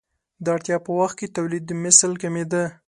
د 0.43 0.45
اړتیا 0.55 0.77
په 0.85 0.91
وخت 0.99 1.15
کې 1.19 1.33
تولیدمثل 1.35 2.11
کمېده. 2.21 2.63